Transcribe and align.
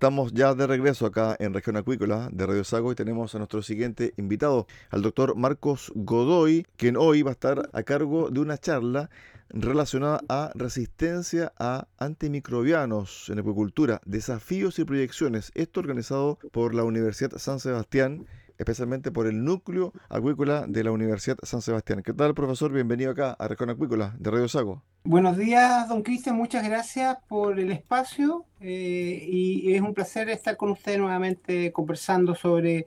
Estamos 0.00 0.32
ya 0.32 0.54
de 0.54 0.66
regreso 0.66 1.04
acá 1.04 1.36
en 1.38 1.52
Región 1.52 1.76
Acuícola 1.76 2.30
de 2.32 2.46
Radio 2.46 2.64
Sago 2.64 2.90
y 2.90 2.94
tenemos 2.94 3.34
a 3.34 3.38
nuestro 3.38 3.60
siguiente 3.60 4.14
invitado, 4.16 4.66
al 4.88 5.02
doctor 5.02 5.36
Marcos 5.36 5.92
Godoy, 5.94 6.66
quien 6.78 6.96
hoy 6.96 7.20
va 7.20 7.32
a 7.32 7.34
estar 7.34 7.68
a 7.74 7.82
cargo 7.82 8.30
de 8.30 8.40
una 8.40 8.56
charla 8.56 9.10
relacionada 9.50 10.22
a 10.30 10.52
resistencia 10.54 11.52
a 11.58 11.86
antimicrobianos 11.98 13.28
en 13.28 13.40
acuicultura, 13.40 14.00
desafíos 14.06 14.78
y 14.78 14.86
proyecciones. 14.86 15.52
Esto 15.54 15.80
organizado 15.80 16.38
por 16.50 16.74
la 16.74 16.84
Universidad 16.84 17.36
San 17.36 17.60
Sebastián 17.60 18.24
especialmente 18.56 19.12
por 19.12 19.26
el 19.26 19.44
núcleo 19.44 19.92
acuícola 20.08 20.64
de 20.66 20.82
la 20.82 20.92
Universidad 20.92 21.36
San 21.42 21.60
Sebastián. 21.60 22.02
¿Qué 22.02 22.14
tal, 22.14 22.34
profesor? 22.34 22.72
Bienvenido 22.72 23.10
acá 23.10 23.32
a 23.38 23.48
Región 23.48 23.68
Acuícola 23.68 24.14
de 24.18 24.30
Radio 24.30 24.48
Sago. 24.48 24.82
Buenos 25.04 25.38
días, 25.38 25.88
don 25.88 26.02
Cristian. 26.02 26.36
Muchas 26.36 26.62
gracias 26.62 27.16
por 27.26 27.58
el 27.58 27.72
espacio 27.72 28.44
eh, 28.60 29.26
y 29.26 29.72
es 29.72 29.80
un 29.80 29.94
placer 29.94 30.28
estar 30.28 30.58
con 30.58 30.70
usted 30.70 30.98
nuevamente 30.98 31.72
conversando 31.72 32.34
sobre 32.34 32.86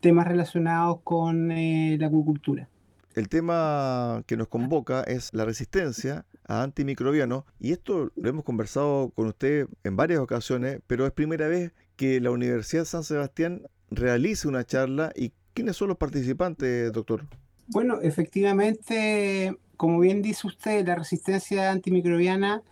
temas 0.00 0.26
relacionados 0.26 0.98
con 1.04 1.52
eh, 1.52 1.96
la 2.00 2.08
acuicultura. 2.08 2.68
El 3.14 3.28
tema 3.28 4.24
que 4.26 4.36
nos 4.36 4.48
convoca 4.48 5.02
es 5.04 5.30
la 5.32 5.44
resistencia 5.44 6.26
a 6.48 6.64
antimicrobianos 6.64 7.44
y 7.60 7.70
esto 7.70 8.10
lo 8.16 8.28
hemos 8.28 8.44
conversado 8.44 9.10
con 9.10 9.28
usted 9.28 9.68
en 9.84 9.96
varias 9.96 10.18
ocasiones, 10.18 10.80
pero 10.88 11.06
es 11.06 11.12
primera 11.12 11.46
vez 11.46 11.72
que 11.94 12.20
la 12.20 12.32
Universidad 12.32 12.84
San 12.84 13.04
Sebastián 13.04 13.62
realice 13.90 14.48
una 14.48 14.64
charla 14.64 15.12
y 15.14 15.32
quiénes 15.54 15.76
son 15.76 15.88
los 15.88 15.96
participantes, 15.96 16.90
doctor. 16.92 17.24
Bueno, 17.68 18.00
efectivamente, 18.02 19.56
como 19.82 19.98
bien 19.98 20.22
dice 20.22 20.46
usted, 20.46 20.86
la 20.86 20.94
resistencia 20.94 21.72
antimicrobiana 21.72 22.62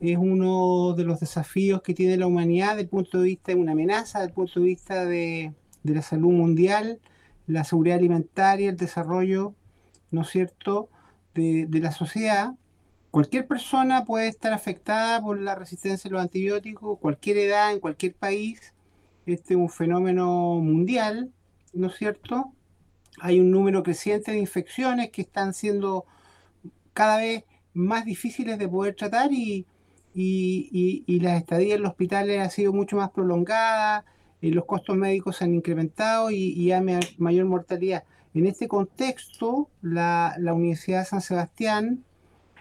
es 0.00 0.16
uno 0.16 0.94
de 0.94 1.04
los 1.04 1.20
desafíos 1.20 1.82
que 1.82 1.92
tiene 1.92 2.16
la 2.16 2.26
humanidad 2.26 2.70
desde 2.70 2.84
el 2.84 2.88
punto 2.88 3.18
de 3.18 3.24
vista 3.24 3.52
de 3.52 3.58
una 3.58 3.72
amenaza, 3.72 4.20
desde 4.20 4.30
el 4.30 4.34
punto 4.34 4.60
de 4.60 4.66
vista 4.66 5.04
de, 5.04 5.52
la 5.82 6.00
salud 6.00 6.32
mundial, 6.32 7.00
la 7.46 7.64
seguridad 7.64 7.98
alimentaria, 7.98 8.70
el 8.70 8.78
desarrollo, 8.78 9.54
¿no 10.10 10.22
es 10.22 10.30
cierto?, 10.30 10.88
de, 11.34 11.66
de, 11.68 11.80
la 11.80 11.92
sociedad. 11.92 12.54
Cualquier 13.10 13.46
persona 13.46 14.06
puede 14.06 14.28
estar 14.28 14.54
afectada 14.54 15.20
por 15.20 15.38
la 15.38 15.54
resistencia 15.54 16.08
a 16.08 16.12
los 16.12 16.22
antibióticos, 16.22 16.98
cualquier 16.98 17.36
edad, 17.36 17.74
en 17.74 17.80
cualquier 17.80 18.14
país, 18.14 18.72
este 19.26 19.52
es 19.52 19.60
un 19.60 19.68
fenómeno 19.68 20.54
mundial, 20.62 21.30
¿no 21.74 21.88
es 21.88 21.96
cierto? 21.96 22.54
Hay 23.20 23.38
un 23.38 23.50
número 23.50 23.82
creciente 23.82 24.32
de 24.32 24.38
infecciones 24.38 25.10
que 25.10 25.20
están 25.20 25.52
siendo 25.52 26.06
cada 26.94 27.18
vez 27.18 27.44
más 27.74 28.06
difíciles 28.06 28.58
de 28.58 28.68
poder 28.68 28.94
tratar 28.94 29.32
y, 29.32 29.66
y, 30.14 31.20
las 31.20 31.38
estadías 31.38 31.76
en 31.76 31.82
los 31.82 31.90
hospitales 31.90 32.40
han 32.40 32.50
sido 32.50 32.72
mucho 32.72 32.96
más 32.96 33.10
prolongadas, 33.10 34.04
y 34.44 34.50
los 34.50 34.66
costos 34.66 34.94
médicos 34.96 35.38
se 35.38 35.44
han 35.44 35.54
incrementado 35.54 36.30
y, 36.30 36.70
hay 36.70 37.00
mayor 37.16 37.46
mortalidad. 37.46 38.04
En 38.34 38.46
este 38.46 38.68
contexto, 38.68 39.70
la, 39.80 40.36
Universidad 40.38 41.00
de 41.00 41.04
San 41.06 41.22
Sebastián 41.22 42.04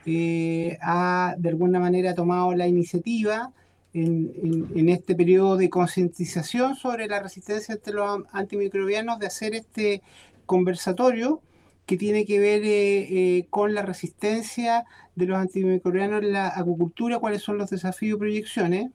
eh, 0.05 0.77
ha 0.81 1.35
de 1.37 1.49
alguna 1.49 1.81
manera 1.81 2.15
tomado 2.15 2.55
la 2.55 2.67
iniciativa 2.67 3.51
en, 3.93 4.87
este 4.87 5.13
periodo 5.13 5.57
de 5.57 5.69
concientización 5.69 6.75
sobre 6.75 7.07
la 7.07 7.19
resistencia 7.19 7.73
entre 7.75 7.93
los 7.93 8.23
antimicrobianos 8.31 9.19
de 9.19 9.27
hacer 9.27 9.53
este 9.53 10.01
conversatorio 10.45 11.41
que 11.85 11.97
tiene 11.97 12.25
que 12.25 12.39
ver 12.39 12.63
eh, 12.63 13.37
eh, 13.37 13.47
con 13.49 13.73
la 13.73 13.81
resistencia 13.81 14.85
de 15.15 15.25
los 15.25 15.37
antimicrobianos 15.37 16.23
en 16.23 16.33
la 16.33 16.47
acuicultura, 16.47 17.19
cuáles 17.19 17.41
son 17.41 17.57
los 17.57 17.69
desafíos 17.69 18.17
y 18.17 18.19
proyecciones. 18.19 18.91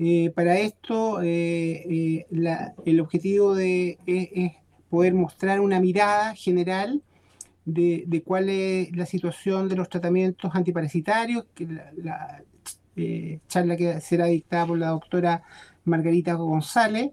Eh, 0.00 0.30
para 0.34 0.58
esto, 0.58 1.20
el 1.20 3.00
objetivo 3.00 3.54
de, 3.54 3.98
es, 4.06 4.52
poder 4.90 5.14
mostrar 5.14 5.60
una 5.60 5.80
mirada 5.80 6.34
general 6.34 7.02
de, 7.64 8.04
de, 8.06 8.22
cuál 8.22 8.48
es 8.48 8.96
la 8.96 9.06
situación 9.06 9.68
de 9.68 9.76
los 9.76 9.88
tratamientos 9.88 10.54
antiparasitarios, 10.54 11.46
la, 11.96 12.42
charla 13.48 13.76
que 13.76 14.00
será 14.00 14.26
dictada 14.26 14.66
por 14.66 14.78
la 14.78 14.88
doctora 14.88 15.42
Margarita 15.84 16.34
González. 16.34 17.12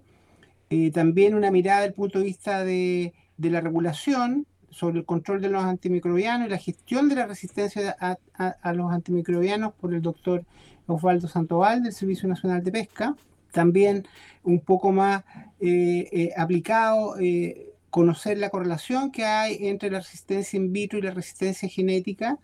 También 0.92 1.34
una 1.34 1.52
mirada 1.52 1.80
desde 1.80 1.88
el 1.88 1.94
punto 1.94 2.18
de 2.18 2.24
vista 2.24 2.64
de, 2.64 3.14
la 3.38 3.60
regulación, 3.60 4.46
sobre 4.76 4.98
el 4.98 5.06
control 5.06 5.40
de 5.40 5.48
los 5.48 5.64
antimicrobianos 5.64 6.48
y 6.48 6.50
la 6.50 6.58
gestión 6.58 7.08
de 7.08 7.14
la 7.14 7.26
resistencia 7.26 7.96
a, 7.98 8.72
los 8.74 8.92
antimicrobianos 8.92 9.72
por 9.72 9.94
el 9.94 10.02
doctor 10.02 10.44
Osvaldo 10.86 11.28
Santoval 11.28 11.82
del 11.82 11.94
Servicio 11.94 12.28
Nacional 12.28 12.62
de 12.62 12.72
Pesca. 12.72 13.16
También 13.52 14.06
un 14.44 14.60
poco 14.60 14.92
más 14.92 15.24
eh, 15.60 16.06
eh, 16.12 16.32
aplicado, 16.36 17.18
eh, 17.18 17.72
conocer 17.88 18.36
la 18.36 18.50
correlación 18.50 19.10
que 19.10 19.24
hay 19.24 19.66
entre 19.66 19.90
la 19.90 20.00
resistencia 20.00 20.58
in 20.58 20.70
vitro 20.74 20.98
y 20.98 21.02
la 21.02 21.12
resistencia 21.12 21.70
genética. 21.70 22.38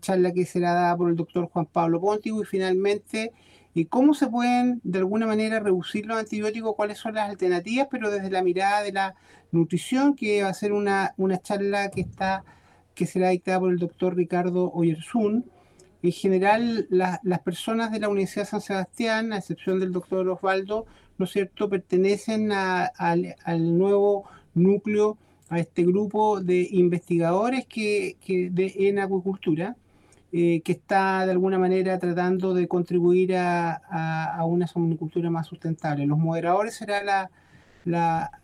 charla 0.00 0.32
que 0.32 0.46
será 0.46 0.72
dada 0.72 0.96
por 0.96 1.10
el 1.10 1.16
doctor 1.16 1.50
Juan 1.50 1.66
Pablo 1.66 2.00
Pontigo 2.00 2.40
y 2.40 2.46
finalmente 2.46 3.32
y 3.76 3.84
cómo 3.84 4.14
se 4.14 4.26
pueden 4.26 4.80
de 4.84 5.00
alguna 5.00 5.26
manera 5.26 5.60
reducir 5.60 6.06
los 6.06 6.16
antibióticos, 6.16 6.74
cuáles 6.74 6.96
son 6.96 7.12
las 7.12 7.28
alternativas, 7.28 7.88
pero 7.90 8.10
desde 8.10 8.30
la 8.30 8.42
mirada 8.42 8.82
de 8.82 8.90
la 8.90 9.14
nutrición, 9.52 10.14
que 10.16 10.42
va 10.42 10.48
a 10.48 10.54
ser 10.54 10.72
una, 10.72 11.12
una 11.18 11.36
charla 11.42 11.90
que, 11.90 12.00
está, 12.00 12.42
que 12.94 13.04
será 13.04 13.28
dictada 13.28 13.60
por 13.60 13.70
el 13.70 13.78
doctor 13.78 14.16
Ricardo 14.16 14.72
Oyersun. 14.72 15.44
En 16.02 16.12
general, 16.12 16.86
las 16.88 17.40
personas 17.40 17.92
de 17.92 18.00
la 18.00 18.08
Universidad 18.08 18.44
de 18.44 18.50
San 18.50 18.62
Sebastián, 18.62 19.34
a 19.34 19.36
excepción 19.36 19.78
del 19.78 19.92
doctor 19.92 20.26
Osvaldo, 20.26 20.86
¿no 21.18 21.26
es 21.26 21.32
cierto?, 21.32 21.68
pertenecen 21.68 22.52
al 22.52 23.78
nuevo 23.78 24.24
núcleo, 24.54 25.18
a 25.50 25.58
este 25.58 25.84
grupo 25.84 26.40
de 26.40 26.66
investigadores 26.70 27.66
que, 27.66 28.16
que 28.24 28.48
de, 28.48 28.72
en 28.88 29.00
acuicultura 29.00 29.76
eh, 30.32 30.60
que 30.62 30.72
está 30.72 31.24
de 31.24 31.32
alguna 31.32 31.58
manera 31.58 31.98
tratando 31.98 32.52
de 32.52 32.66
contribuir 32.66 33.36
a, 33.36 34.42
una 34.44 34.66
somnicultura 34.66 35.30
más 35.30 35.46
sustentable. 35.46 36.06
Los 36.06 36.18
moderadores 36.18 36.74
será 36.74 37.02
la, 37.04 37.30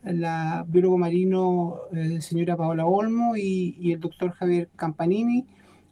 la, 0.03 0.65
biólogo 0.69 0.97
marino 0.97 1.81
eh, 1.93 2.21
señora 2.21 2.57
Paola 2.57 2.87
Olmo 2.87 3.37
y, 3.37 3.93
el 3.93 4.01
doctor 4.01 4.31
Javier 4.31 4.69
Campanini. 4.77 5.47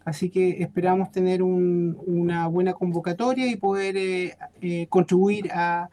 Así 0.05 0.31
que 0.31 0.63
esperamos 0.63 1.11
tener 1.11 1.43
una 1.43 2.47
buena 2.47 2.73
convocatoria 2.73 3.47
y 3.49 3.57
poder 3.57 3.97
eh, 3.97 4.87
contribuir 4.89 5.51
a, 5.53 5.91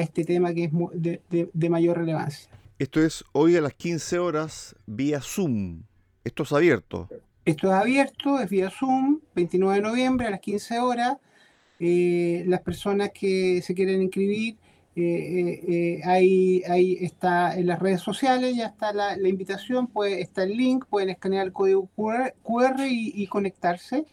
este 0.00 0.24
tema 0.24 0.54
que 0.54 0.64
es 0.64 0.70
de, 0.94 1.50
de 1.52 1.68
mayor 1.68 1.98
relevancia. 1.98 2.48
Esto 2.78 3.02
es 3.02 3.24
hoy 3.32 3.56
a 3.56 3.60
las 3.60 3.74
15 3.74 4.18
horas 4.18 4.74
vía 4.86 5.20
Zoom. 5.20 5.82
Esto 6.24 6.44
es 6.44 6.52
abierto. 6.52 7.08
Esto 7.44 7.66
es 7.68 7.74
abierto, 7.74 8.38
es 8.38 8.48
vía 8.48 8.70
Zoom, 8.70 9.18
29 9.34 9.76
de 9.76 9.82
noviembre 9.82 10.28
a 10.28 10.30
las 10.30 10.38
15 10.38 10.78
horas. 10.78 11.16
Eh, 11.80 12.44
las 12.46 12.60
personas 12.60 13.10
que 13.12 13.60
se 13.62 13.74
quieren 13.74 14.00
inscribir, 14.00 14.58
eh, 14.94 15.60
eh, 15.68 16.00
ahí, 16.04 16.62
está 17.00 17.58
en 17.58 17.66
las 17.66 17.80
redes 17.80 18.00
sociales, 18.00 18.54
ya 18.54 18.66
está 18.66 18.92
la, 18.92 19.16
invitación, 19.28 19.88
pues 19.88 20.18
está 20.18 20.44
el 20.44 20.56
link, 20.56 20.84
pueden 20.86 21.10
escanear 21.10 21.46
el 21.46 21.52
código 21.52 21.88
QR, 21.96 22.30
y, 22.88 23.26
conectarse. 23.26 24.06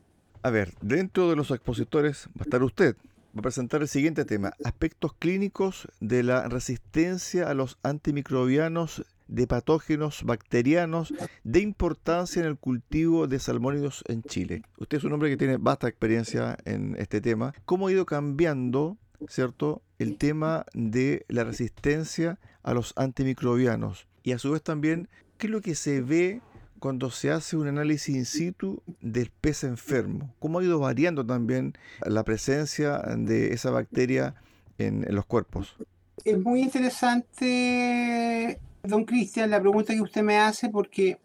A 0.42 0.50
ver, 0.50 0.74
dentro 0.82 1.30
de 1.30 1.36
los 1.36 1.50
expositores 1.50 2.28
va 2.28 2.40
a 2.40 2.44
estar 2.44 2.62
usted. 2.62 2.96
Va 3.36 3.40
a 3.40 3.42
presentar 3.42 3.82
el 3.82 3.88
siguiente 3.88 4.24
tema, 4.24 4.52
aspectos 4.64 5.12
clínicos 5.14 5.88
de 6.00 6.22
la 6.22 6.48
resistencia 6.48 7.50
a 7.50 7.54
los 7.54 7.78
antimicrobianos 7.82 9.04
de 9.26 9.46
patógenos 9.46 10.22
bacterianos 10.24 11.12
de 11.42 11.60
importancia 11.60 12.40
en 12.40 12.46
el 12.46 12.58
cultivo 12.58 13.26
de 13.26 13.38
salmónidos 13.38 14.04
en 14.06 14.22
Chile. 14.22 14.62
Usted 14.78 14.98
es 14.98 15.04
un 15.04 15.12
hombre 15.12 15.30
que 15.30 15.36
tiene 15.36 15.56
vasta 15.56 15.88
experiencia 15.88 16.56
en 16.64 16.96
este 16.98 17.20
tema. 17.20 17.54
¿Cómo 17.64 17.88
ha 17.88 17.92
ido 17.92 18.06
cambiando, 18.06 18.98
cierto, 19.28 19.82
el 19.98 20.16
tema 20.16 20.66
de 20.74 21.24
la 21.28 21.44
resistencia 21.44 22.38
a 22.62 22.74
los 22.74 22.92
antimicrobianos? 22.96 24.06
Y 24.22 24.32
a 24.32 24.38
su 24.38 24.52
vez 24.52 24.62
también 24.62 25.08
¿Qué 25.44 25.48
es 25.48 25.52
lo 25.52 25.60
que 25.60 25.74
se 25.74 26.00
ve 26.00 26.40
cuando 26.78 27.10
se 27.10 27.30
hace 27.30 27.58
un 27.58 27.68
análisis 27.68 28.16
in 28.16 28.24
situ 28.24 28.80
del 29.02 29.30
pez 29.42 29.62
enfermo? 29.64 30.32
¿Cómo 30.38 30.58
ha 30.58 30.64
ido 30.64 30.78
variando 30.78 31.26
también 31.26 31.74
la 32.00 32.24
presencia 32.24 32.96
de 33.14 33.52
esa 33.52 33.70
bacteria 33.70 34.36
en, 34.78 35.04
los 35.14 35.26
cuerpos? 35.26 35.76
Es 36.24 36.40
muy 36.40 36.62
interesante, 36.62 38.58
don 38.84 39.04
Cristian, 39.04 39.50
la 39.50 39.60
pregunta 39.60 39.92
que 39.92 40.00
usted 40.00 40.22
me 40.22 40.38
hace, 40.38 40.70
porque 40.70 41.18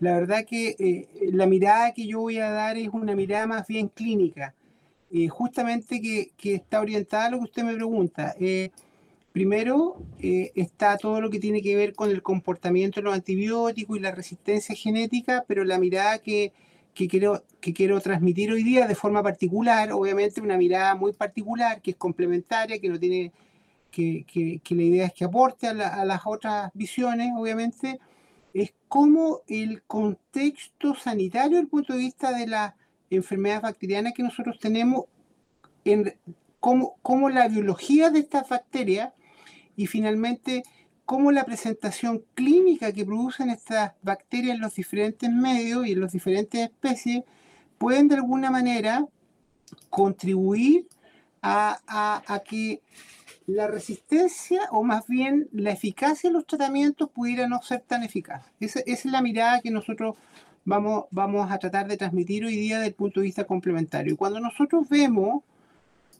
la 0.00 0.14
verdad 0.14 0.44
que 0.44 0.74
eh, 0.76 1.30
la 1.30 1.46
mirada 1.46 1.92
que 1.92 2.08
yo 2.08 2.18
voy 2.18 2.38
a 2.38 2.50
dar 2.50 2.76
es 2.76 2.88
una 2.88 3.14
mirada 3.14 3.46
más 3.46 3.68
bien 3.68 3.86
clínica, 3.86 4.52
eh, 5.12 5.28
justamente 5.28 6.00
que, 6.00 6.32
está 6.54 6.80
orientada 6.80 7.26
a 7.26 7.30
lo 7.30 7.38
que 7.38 7.44
usted 7.44 7.62
me 7.62 7.74
pregunta. 7.74 8.34
Eh, 8.40 8.72
Primero 9.32 10.02
eh, 10.20 10.50
está 10.56 10.96
todo 10.96 11.20
lo 11.20 11.30
que 11.30 11.38
tiene 11.38 11.62
que 11.62 11.76
ver 11.76 11.94
con 11.94 12.10
el 12.10 12.20
comportamiento 12.20 13.00
de 13.00 13.04
los 13.04 13.14
antibióticos 13.14 13.96
y 13.96 14.00
la 14.00 14.10
resistencia 14.10 14.74
genética, 14.74 15.44
pero 15.46 15.62
la 15.62 15.78
mirada 15.78 16.18
que, 16.18 16.52
quiero, 16.94 17.44
que 17.60 17.72
quiero 17.72 18.00
transmitir 18.00 18.50
hoy 18.50 18.64
día 18.64 18.88
de 18.88 18.96
forma 18.96 19.22
particular, 19.22 19.92
obviamente 19.92 20.40
una 20.40 20.56
mirada 20.56 20.96
muy 20.96 21.12
particular, 21.12 21.80
que 21.80 21.92
es 21.92 21.96
complementaria, 21.96 22.80
que 22.80 22.88
no 22.88 22.98
tiene, 22.98 23.32
que, 23.92 24.60
la 24.70 24.82
idea 24.82 25.06
es 25.06 25.12
que 25.12 25.24
aporte 25.24 25.68
a, 25.68 25.70
a, 25.70 26.04
las 26.04 26.22
otras 26.24 26.72
visiones, 26.74 27.30
obviamente, 27.36 28.00
es 28.52 28.74
cómo 28.88 29.42
el 29.46 29.82
contexto 29.84 30.96
sanitario 30.96 31.50
desde 31.50 31.60
el 31.62 31.68
punto 31.68 31.92
de 31.92 32.00
vista 32.00 32.36
de 32.36 32.48
las 32.48 32.74
enfermedades 33.10 33.62
bacterianas 33.62 34.12
que 34.12 34.24
nosotros 34.24 34.58
tenemos, 34.58 35.04
en, 35.84 36.16
cómo, 36.58 36.96
cómo 37.02 37.30
la 37.30 37.48
biología 37.48 38.10
de 38.10 38.20
estas 38.20 38.48
bacterias 38.48 39.12
y 39.76 39.86
finalmente 39.86 40.62
cómo 41.04 41.32
la 41.32 41.44
presentación 41.44 42.22
clínica 42.34 42.92
que 42.92 43.04
producen 43.04 43.50
estas 43.50 43.94
bacterias 44.02 44.54
en 44.54 44.60
los 44.60 44.74
diferentes 44.74 45.28
medios 45.28 45.86
y 45.86 45.92
en 45.92 46.00
las 46.00 46.12
diferentes 46.12 46.60
especies 46.60 47.24
pueden 47.78 48.08
de 48.08 48.14
alguna 48.14 48.50
manera 48.50 49.06
contribuir 49.88 50.86
a, 51.42 52.42
que 52.48 52.82
la 53.46 53.66
resistencia 53.66 54.68
o 54.70 54.84
más 54.84 55.06
bien 55.08 55.48
la 55.52 55.72
eficacia 55.72 56.30
de 56.30 56.34
los 56.34 56.46
tratamientos 56.46 57.10
pudiera 57.10 57.48
no 57.48 57.60
ser 57.62 57.80
tan 57.80 58.02
eficaz. 58.02 58.46
Esa, 58.60 58.80
es 58.86 59.04
la 59.04 59.22
mirada 59.22 59.60
que 59.60 59.70
nosotros 59.70 60.14
vamos, 60.64 61.06
vamos 61.10 61.50
a 61.50 61.58
tratar 61.58 61.88
de 61.88 61.96
transmitir 61.96 62.44
hoy 62.44 62.54
día 62.54 62.76
desde 62.76 62.88
el 62.88 62.94
punto 62.94 63.20
de 63.20 63.24
vista 63.26 63.44
complementario. 63.44 64.12
Y 64.12 64.16
cuando 64.16 64.38
nosotros 64.40 64.88
vemos 64.88 65.42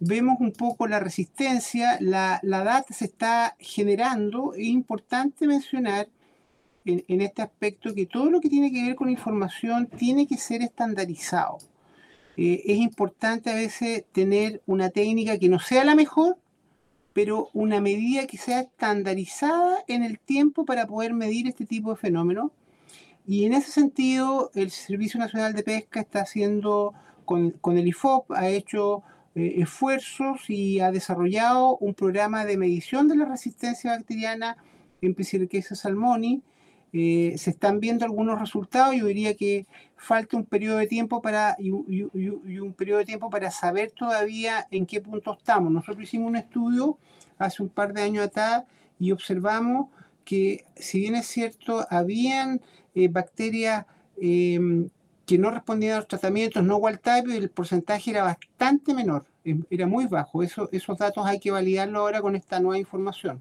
vemos 0.00 0.40
un 0.40 0.52
poco 0.52 0.88
la 0.88 0.98
resistencia, 0.98 1.98
la, 2.00 2.40
data 2.42 2.92
se 2.92 3.04
está 3.04 3.54
generando. 3.60 4.54
Es 4.54 4.66
importante 4.66 5.46
mencionar 5.46 6.08
en, 6.86 7.20
este 7.20 7.42
aspecto 7.42 7.94
que 7.94 8.06
todo 8.06 8.30
lo 8.30 8.40
que 8.40 8.48
tiene 8.48 8.72
que 8.72 8.82
ver 8.82 8.96
con 8.96 9.10
información 9.10 9.86
tiene 9.86 10.26
que 10.26 10.38
ser 10.38 10.62
estandarizado. 10.62 11.58
Eh, 12.36 12.62
es 12.64 12.78
importante 12.78 13.50
a 13.50 13.54
veces 13.54 14.04
tener 14.12 14.62
una 14.66 14.88
técnica 14.88 15.38
que 15.38 15.50
no 15.50 15.60
sea 15.60 15.84
la 15.84 15.94
mejor, 15.94 16.38
pero 17.12 17.50
una 17.52 17.80
medida 17.80 18.26
que 18.26 18.38
sea 18.38 18.60
estandarizada 18.60 19.84
en 19.86 20.02
el 20.02 20.18
tiempo 20.18 20.64
para 20.64 20.86
poder 20.86 21.12
medir 21.12 21.46
este 21.46 21.66
tipo 21.66 21.90
de 21.90 21.96
fenómenos. 21.96 22.50
Y 23.26 23.44
en 23.44 23.52
ese 23.52 23.70
sentido, 23.70 24.50
el 24.54 24.70
Servicio 24.70 25.20
Nacional 25.20 25.52
de 25.52 25.62
Pesca 25.62 26.00
está 26.00 26.22
haciendo, 26.22 26.94
con, 27.26 27.50
con 27.50 27.76
el 27.76 27.86
IFOP, 27.88 28.32
ha 28.32 28.48
hecho 28.48 29.04
eh, 29.34 29.54
esfuerzos 29.58 30.48
y 30.48 30.80
ha 30.80 30.90
desarrollado 30.90 31.76
un 31.78 31.94
programa 31.94 32.44
de 32.44 32.56
medición 32.56 33.08
de 33.08 33.16
la 33.16 33.26
resistencia 33.26 33.92
bacteriana 33.92 34.56
en 35.00 35.14
Piscirquesa 35.14 35.74
salmoni. 35.74 36.42
Eh, 36.92 37.34
se 37.38 37.50
están 37.50 37.78
viendo 37.78 38.04
algunos 38.04 38.40
resultados. 38.40 38.96
Yo 38.96 39.06
diría 39.06 39.34
que 39.34 39.66
falta 39.96 40.36
un 40.36 40.44
periodo 40.44 40.78
de 40.78 40.88
tiempo 40.88 41.22
para 41.22 41.54
y, 41.58 41.70
un 41.70 42.74
periodo 42.76 42.98
de 42.98 43.04
tiempo 43.04 43.30
para 43.30 43.50
saber 43.50 43.92
todavía 43.92 44.66
en 44.70 44.86
qué 44.86 45.00
punto 45.00 45.36
estamos. 45.38 45.70
Nosotros 45.70 46.02
hicimos 46.02 46.28
un 46.28 46.36
estudio 46.36 46.98
hace 47.38 47.62
un 47.62 47.68
par 47.68 47.92
de 47.92 48.02
años 48.02 48.24
atrás 48.26 48.64
y 48.98 49.12
observamos 49.12 49.88
que, 50.24 50.64
si 50.74 51.00
bien 51.00 51.14
es 51.14 51.26
cierto, 51.26 51.86
habían 51.88 52.60
eh, 52.94 53.08
bacterias 53.08 53.86
em, 54.20 54.90
que 55.30 55.38
no 55.38 55.52
respondían 55.52 55.92
a 55.92 55.96
los 55.98 56.08
tratamientos 56.08 56.60
no 56.64 56.78
wild 56.78 56.98
type, 56.98 57.36
el 57.36 57.50
porcentaje 57.50 58.10
era 58.10 58.24
bastante 58.24 58.92
menor, 58.92 59.26
em, 59.44 59.62
era 59.70 59.86
muy 59.86 60.06
bajo. 60.06 60.42
Eso, 60.42 60.68
esos 60.72 60.98
datos 60.98 61.24
hay 61.24 61.38
que 61.38 61.52
validarlo 61.52 62.00
ahora 62.00 62.20
con 62.20 62.34
esta 62.34 62.58
nueva 62.58 62.78
información. 62.78 63.40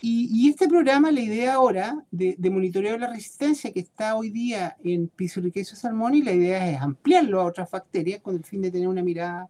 Y, 0.00 0.48
este 0.48 0.68
programa, 0.68 1.10
la 1.10 1.20
idea 1.20 1.54
ahora 1.54 2.02
de, 2.10 2.36
monitoreo 2.50 2.92
de 2.92 2.98
la 3.00 3.08
resistencia 3.08 3.72
que 3.72 3.80
está 3.80 4.16
hoy 4.16 4.30
día 4.30 4.76
en 4.84 5.08
Pisciuricaceae 5.08 5.76
salmoni, 5.76 6.22
la 6.22 6.32
idea 6.32 6.70
es 6.70 6.80
ampliarlo 6.80 7.42
a 7.42 7.44
otras 7.44 7.70
bacterias 7.70 8.22
con 8.22 8.36
el 8.36 8.44
fin 8.44 8.62
de 8.62 8.70
tener 8.70 8.88
una 8.88 9.02
mirada 9.02 9.48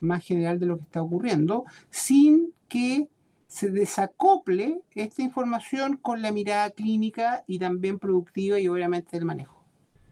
más 0.00 0.22
general 0.22 0.58
de 0.58 0.66
lo 0.66 0.76
que 0.76 0.82
está 0.82 1.00
ocurriendo, 1.00 1.64
sin 1.88 2.52
que 2.68 3.08
se 3.46 3.70
desacople 3.70 4.82
esta 4.94 5.22
información 5.22 5.96
con 5.96 6.20
la 6.20 6.32
mirada 6.32 6.70
clínica 6.70 7.44
y 7.46 7.58
también 7.58 7.98
productiva 7.98 8.58
y 8.60 8.68
obviamente 8.68 9.16
el 9.16 9.24
manejo. 9.24 9.51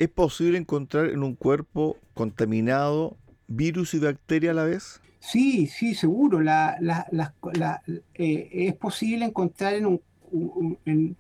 ¿Es 0.00 0.09
posible 0.09 0.57
encontrar 0.57 1.11
en 1.11 1.23
un 1.23 1.35
cuerpo 1.35 1.99
contaminado 2.14 3.19
virus 3.49 3.92
y 3.92 3.99
bacteria 3.99 4.52
a 4.52 4.54
la 4.54 4.64
vez? 4.64 4.99
Sí, 5.19 5.66
sí, 5.66 5.95
seguro. 5.95 6.40
Eh, 6.40 8.49
es 8.50 8.75
posible 8.76 9.26
encontrar 9.26 9.75
en 9.75 9.85
un, 9.85 11.16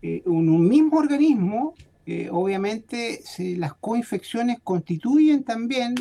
eh, 0.00 0.22
mismo 0.24 0.96
organismo, 0.96 1.74
eh, 2.06 2.30
obviamente 2.32 3.20
las 3.58 3.74
coinfecciones 3.74 4.60
constituyen 4.64 5.44
también 5.44 5.94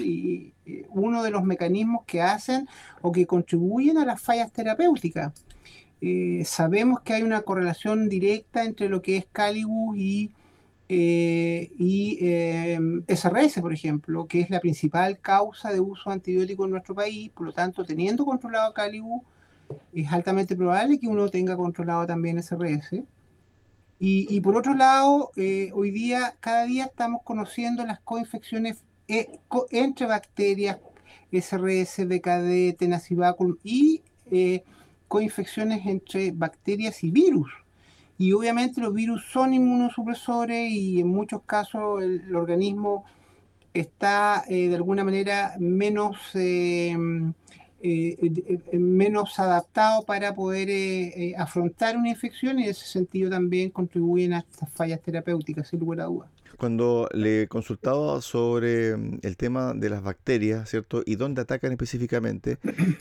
uno 0.88 1.24
de 1.24 1.32
los 1.32 1.44
mecanismos 1.44 2.06
que 2.06 2.22
hacen 2.22 2.66
o 3.02 3.12
que 3.12 3.28
contribuyen 3.28 3.98
a 3.98 4.06
las 4.06 4.22
fallas 4.22 4.54
terapéuticas. 4.54 5.34
sabemos 6.46 7.02
que 7.02 7.14
hay 7.14 7.24
una 7.24 7.42
correlación 7.42 8.08
directa 8.08 8.64
entre 8.64 8.88
lo 8.88 9.02
que 9.02 9.18
es 9.18 9.26
Calibus 9.34 9.98
y 9.98 10.32
eh, 10.94 11.72
y 11.78 12.20
SRS, 13.08 13.58
em, 13.58 13.62
por 13.62 13.72
ejemplo, 13.72 14.28
que 14.28 14.42
es 14.42 14.50
la 14.50 14.60
principal 14.60 15.20
causa 15.22 15.72
de 15.72 15.80
uso 15.80 16.10
antibiótico 16.10 16.66
en 16.66 16.72
nuestro 16.72 16.94
país, 16.94 17.30
por 17.30 17.46
lo 17.46 17.54
tanto, 17.54 17.86
teniendo 17.86 18.26
controlado 18.26 18.74
Calibu, 18.74 19.24
es 19.94 20.12
altamente 20.12 20.54
probable 20.54 21.00
que 21.00 21.08
uno 21.08 21.30
tenga 21.30 21.56
controlado 21.56 22.06
también 22.06 22.44
SRS. 22.44 23.06
Y, 24.00 24.42
por 24.42 24.58
otro 24.58 24.74
lado, 24.74 25.32
eh, 25.38 25.70
hoy 25.74 25.92
día, 25.92 26.36
cada 26.42 26.66
día 26.66 26.86
estamos 26.86 27.22
conociendo 27.24 27.86
las 27.86 28.02
coinfecciones 28.02 28.84
eh, 29.08 29.40
entre 29.70 30.08
bacterias, 30.08 30.78
SRS, 31.32 32.06
BKD, 32.06 32.76
Tenacibaculum 32.78 33.58
y 33.64 34.02
coinfecciones 35.08 35.86
entre 35.86 36.32
bacterias 36.32 37.02
y 37.04 37.12
virus. 37.12 37.50
Y 38.22 38.34
obviamente 38.34 38.80
los 38.82 38.94
virus 38.94 39.25
son 39.32 39.51
inmunosupresores 39.51 40.72
y 40.72 41.00
en 41.00 41.08
muchos 41.08 41.42
casos 41.44 42.04
el, 42.04 42.36
organismo 42.36 43.04
está 43.74 44.44
eh, 44.48 44.70
de 44.70 44.75
alguna 44.75 45.04
manera 45.04 45.56
menos, 45.58 46.18
eh, 46.36 46.96
eh, 47.82 48.60
menos 48.74 49.40
adaptado 49.40 50.04
para 50.04 50.36
poder 50.36 51.34
afrontar 51.36 51.98
una 51.98 52.10
infección 52.10 52.60
y 52.60 52.66
en 52.66 52.70
ese 52.70 52.86
sentido 52.86 53.32
también 53.32 53.72
contribuyen 53.72 54.34
a 54.34 54.46
estas 54.48 54.72
fallas 54.72 55.01
terapéuticas, 55.01 55.70
sin 55.70 55.80
lugar 55.80 56.01
a 56.01 56.06
dudas. 56.06 56.30
Cuando 56.60 57.10
le 57.13 57.48
consultaba 57.48 58.22
sobre 58.22 58.96
mm, 58.96 59.22
el 59.24 59.36
tema 59.36 59.74
de 59.74 59.90
las 59.90 60.04
bacterias, 60.04 60.70
¿cierto? 60.70 61.01
Y 61.08 61.16
dónde 61.16 61.42
atacan 61.42 61.72
específicamente, 61.72 62.60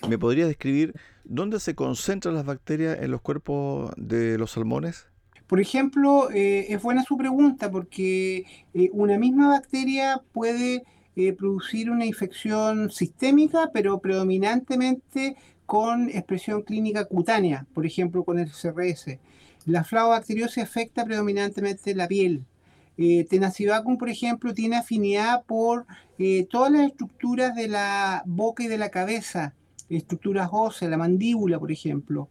¿me 0.08 0.16
podría 0.16 0.46
describir 0.46 0.94
dónde 1.24 1.60
se 1.60 1.74
concentran 1.74 2.34
las 2.34 2.46
bacterias 2.46 3.02
en 3.02 3.10
los 3.10 3.20
cuerpos 3.20 3.92
de 3.98 4.38
los 4.38 4.52
salmones? 4.52 5.09
Por 5.50 5.60
ejemplo, 5.60 6.30
eh, 6.30 6.72
es 6.72 6.80
buena 6.80 7.02
su 7.02 7.16
pregunta 7.16 7.72
porque 7.72 8.44
eh, 8.72 8.88
una 8.92 9.18
misma 9.18 9.48
bacteria 9.48 10.22
puede 10.32 10.84
eh, 11.16 11.32
producir 11.32 11.90
una 11.90 12.06
infección 12.06 12.92
sistémica, 12.92 13.70
pero 13.74 13.98
predominantemente 13.98 15.34
con 15.66 16.08
expresión 16.08 16.62
clínica 16.62 17.04
cutánea, 17.04 17.66
por 17.74 17.84
ejemplo, 17.84 18.22
con 18.22 18.38
el 18.38 18.48
CRS. 18.48 19.18
La 19.66 19.82
flavobacteriosis 19.82 20.62
afecta 20.62 21.04
predominantemente 21.04 21.96
la 21.96 22.06
piel. 22.06 22.44
Eh, 22.96 23.26
por 23.98 24.08
ejemplo, 24.08 24.54
tiene 24.54 24.76
afinidad 24.76 25.42
por 25.46 25.84
todas 26.48 26.70
las 26.70 26.82
estructuras 26.82 27.56
de 27.56 27.66
la 27.66 28.22
boca 28.24 28.62
y 28.62 28.68
de 28.68 28.78
la 28.78 28.90
cabeza, 28.90 29.54
estructuras 29.90 30.48
óseas, 30.52 30.90
la 30.90 30.96
mandíbula, 30.96 31.58
por 31.58 31.72
ejemplo. 31.72 32.28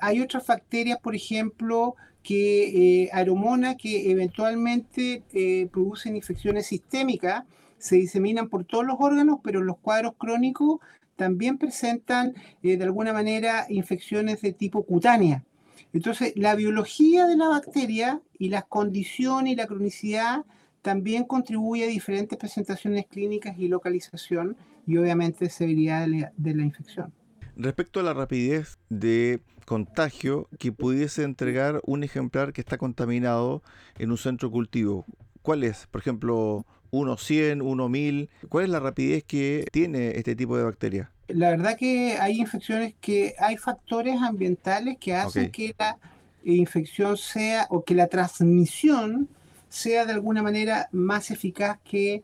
hay 0.00 0.20
otras 0.20 0.46
bacterias, 0.46 0.98
por 1.00 1.14
ejemplo, 1.14 1.96
que 2.24 3.04
eh, 3.04 3.76
que 3.78 4.10
eventualmente 4.10 5.22
eh, 5.32 5.68
producen 5.70 6.16
infecciones 6.16 6.66
sistémicas, 6.66 7.44
se 7.78 7.96
diseminan 7.96 8.48
por 8.48 8.64
todos 8.64 8.86
los 8.86 8.96
órganos, 8.98 9.40
pero 9.44 9.62
los 9.62 9.76
cuadros 9.76 10.14
crónicos 10.16 10.80
también 11.16 11.58
presentan 11.58 12.34
eh, 12.62 12.76
de 12.78 12.84
alguna 12.84 13.12
manera 13.12 13.66
infecciones 13.68 14.40
de 14.40 14.52
tipo 14.52 14.84
cutánea. 14.84 15.44
Entonces, 15.92 16.32
la 16.34 16.54
biología 16.54 17.26
de 17.26 17.36
la 17.36 17.48
bacteria 17.48 18.20
y 18.38 18.48
las 18.48 18.64
condiciones 18.64 19.52
y 19.52 19.56
la 19.56 19.66
cronicidad 19.66 20.44
también 20.82 21.24
contribuye 21.24 21.84
a 21.84 21.88
diferentes 21.88 22.38
presentaciones 22.38 23.06
clínicas 23.06 23.56
y 23.58 23.68
localización 23.68 24.56
y 24.86 24.96
obviamente 24.96 25.48
severidad 25.48 26.06
de 26.06 26.54
la 26.54 26.62
infección. 26.62 27.12
Respecto 27.56 28.00
a 28.00 28.02
la 28.02 28.14
rapidez 28.14 28.78
de 28.88 29.40
contagio 29.64 30.48
que 30.58 30.72
pudiese 30.72 31.22
entregar 31.22 31.80
un 31.86 32.04
ejemplar 32.04 32.52
que 32.52 32.60
está 32.60 32.78
contaminado 32.78 33.62
en 33.98 34.10
un 34.10 34.18
centro 34.18 34.50
cultivo, 34.50 35.06
¿cuál 35.42 35.64
es? 35.64 35.86
Por 35.86 36.00
ejemplo, 36.00 36.66
1 36.94 37.16
100, 37.16 37.62
1 37.62 37.88
1000. 37.88 38.30
¿Cuál 38.48 38.64
es 38.64 38.70
la 38.70 38.80
rapidez 38.80 39.24
que 39.24 39.66
tiene 39.72 40.16
este 40.16 40.36
tipo 40.36 40.56
de 40.56 40.64
bacteria? 40.64 41.10
La 41.28 41.50
verdad 41.50 41.76
que 41.76 42.18
hay 42.20 42.38
infecciones 42.38 42.94
que 43.00 43.34
hay 43.38 43.56
factores 43.56 44.20
ambientales 44.20 44.98
que 44.98 45.14
hacen 45.14 45.50
que 45.50 45.74
la 45.78 45.98
infección 46.44 47.16
sea 47.16 47.66
o 47.70 47.82
que 47.82 47.94
la 47.94 48.06
transmisión 48.08 49.28
sea 49.68 50.04
de 50.04 50.12
alguna 50.12 50.42
manera 50.42 50.88
más 50.92 51.30
eficaz 51.30 51.78
que 51.82 52.22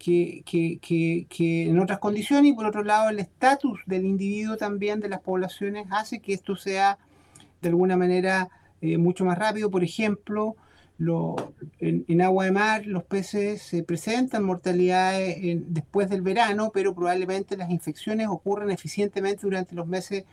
que, 0.00 1.66
en 1.68 1.78
otras 1.78 1.98
condiciones 1.98 2.50
y 2.50 2.54
por 2.54 2.64
otro 2.64 2.82
lado 2.82 3.10
el 3.10 3.18
estatus 3.18 3.80
del 3.86 4.06
individuo 4.06 4.56
también 4.56 5.00
de 5.00 5.10
las 5.10 5.20
poblaciones 5.20 5.86
hace 5.90 6.20
que 6.20 6.32
esto 6.32 6.56
sea 6.56 6.98
de 7.60 7.68
alguna 7.68 7.96
manera 7.98 8.48
eh, 8.80 8.96
mucho 8.96 9.26
más 9.26 9.38
rápido. 9.38 9.70
Por 9.70 9.84
ejemplo, 9.84 10.56
lo, 10.96 11.52
en, 11.80 12.22
agua 12.22 12.46
de 12.46 12.52
mar 12.52 12.86
los 12.86 13.04
peces 13.04 13.60
se 13.60 13.82
presentan 13.82 14.42
mortalidades 14.42 15.36
después 15.66 16.08
del 16.08 16.22
verano, 16.22 16.70
pero 16.72 16.94
probablemente 16.94 17.58
las 17.58 17.70
infecciones 17.70 18.28
ocurren 18.28 18.70
eficientemente 18.70 19.42
durante 19.42 19.74
los 19.74 19.86
meses 19.86 20.24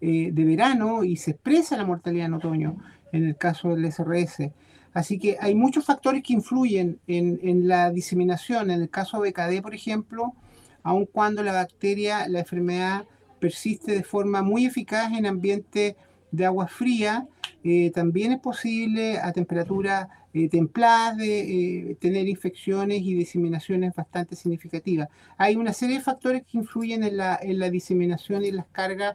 eh, 0.00 0.30
de 0.32 0.44
verano 0.44 1.02
y 1.02 1.16
se 1.16 1.32
expresa 1.32 1.76
la 1.76 1.84
mortalidad 1.84 2.26
en 2.26 2.34
otoño, 2.34 2.76
en 3.10 3.26
el 3.26 3.36
caso 3.36 3.74
del 3.74 3.90
SRS. 3.90 4.52
Así 4.92 5.18
que 5.18 5.36
hay 5.40 5.54
muchos 5.54 5.84
factores 5.84 6.22
que 6.22 6.32
influyen 6.32 6.98
en, 7.06 7.68
la 7.68 7.90
diseminación. 7.90 8.70
En 8.70 8.82
el 8.82 8.90
caso 8.90 9.20
de 9.20 9.30
BKD, 9.30 9.62
por 9.62 9.74
ejemplo, 9.74 10.34
aun 10.82 11.06
cuando 11.06 11.42
la 11.42 11.52
bacteria, 11.52 12.28
la 12.28 12.40
enfermedad 12.40 13.04
persiste 13.38 13.92
de 13.92 14.02
forma 14.02 14.42
muy 14.42 14.66
eficaz 14.66 15.12
en 15.12 15.26
ambiente 15.26 15.96
de 16.30 16.46
agua 16.46 16.66
fría, 16.66 17.26
eh, 17.64 17.90
también 17.90 18.32
es 18.32 18.40
posible 18.40 19.18
a 19.18 19.32
temperatura 19.32 20.08
eh, 20.32 20.48
templada 20.48 21.14
de, 21.14 21.90
eh, 21.90 21.94
tener 21.96 22.28
infecciones 22.28 23.00
y 23.02 23.14
diseminaciones 23.14 23.94
bastante 23.94 24.36
significativas. 24.36 25.08
Hay 25.36 25.56
una 25.56 25.72
serie 25.72 25.96
de 25.96 26.02
factores 26.02 26.42
que 26.44 26.58
influyen 26.58 27.02
en 27.02 27.16
la, 27.16 27.38
en 27.40 27.58
la 27.58 27.70
diseminación 27.70 28.44
y 28.44 28.52
las 28.52 28.66
cargas 28.66 29.14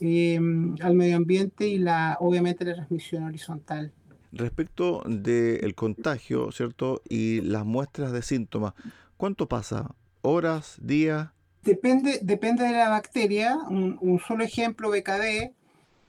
al 0.00 0.94
medio 0.94 1.16
ambiente 1.16 1.66
y 1.66 1.78
la, 1.78 2.16
obviamente 2.20 2.64
la 2.64 2.74
transmisión 2.74 3.24
horizontal. 3.24 3.92
Respecto 4.32 5.02
del 5.06 5.74
contagio, 5.74 6.52
¿cierto? 6.52 7.02
Y 7.08 7.40
las 7.40 7.64
muestras 7.64 8.12
de 8.12 8.22
síntomas, 8.22 8.74
¿cuánto 9.16 9.48
pasa? 9.48 9.94
¿Horas? 10.22 10.76
¿Días? 10.80 11.30
Depende, 11.62 12.20
depende 12.22 12.64
de 12.64 12.72
la 12.72 12.88
bacteria. 12.88 13.56
Un, 13.68 14.20
solo 14.26 14.44
ejemplo, 14.44 14.90
BKD, 14.90 15.52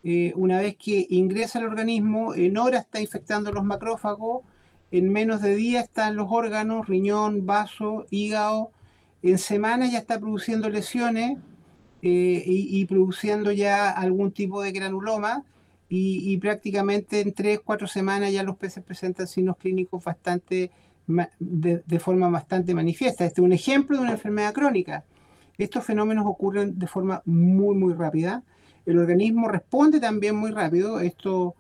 eh, 0.04 0.34
una 0.36 0.60
vez 0.60 0.76
que 0.78 1.08
ingresa 1.10 1.60
al 1.60 1.66
organismo, 1.66 2.34
en 2.34 2.58
horas 2.58 2.86
está 2.86 3.02
infectando 3.02 3.52
los 3.52 3.64
macrófagos, 3.64 4.44
en 4.92 5.12
menos 5.12 5.42
de 5.42 5.56
días 5.56 5.86
están 5.86 6.16
los 6.16 6.28
órganos, 6.30 6.88
riñón, 6.88 7.46
vaso, 7.46 8.06
hígado, 8.10 8.72
en 9.22 9.38
semanas 9.38 9.92
ya 9.92 10.00
está 10.00 10.20
produciendo 10.20 10.70
lesiones 10.70 11.38
eh, 12.02 12.44
y, 12.46 12.86
produciendo 12.86 13.52
ya 13.52 13.90
algún 13.90 14.32
tipo 14.32 14.62
de 14.62 14.72
granuloma 14.72 15.44
y, 15.92 16.38
prácticamente 16.38 17.22
en 17.22 17.34
tres, 17.34 17.60
cuatro 17.66 17.88
semanas 17.88 18.32
ya 18.32 18.44
los 18.44 18.58
peces 18.58 18.84
presentan 18.84 19.28
signos 19.28 19.58
clínicos 19.58 20.04
bastante, 20.04 20.70
de, 21.40 22.00
forma 22.00 22.30
bastante 22.30 22.76
manifiesta. 22.76 23.26
Este 23.26 23.42
es 23.42 23.46
un 23.46 23.54
ejemplo 23.54 23.98
de 23.98 24.04
una 24.04 24.12
enfermedad 24.12 24.54
crónica. 24.54 25.04
Estos 25.58 25.84
fenómenos 25.84 26.26
ocurren 26.28 26.78
de 26.78 26.86
forma 26.86 27.24
muy, 27.26 27.76
muy 27.76 27.94
rápida. 27.94 28.44
El 28.86 29.00
organismo 29.00 29.48
responde 29.48 30.00
también 30.00 30.36
muy 30.36 30.52
rápido. 30.52 31.00
Esto, 31.00 31.56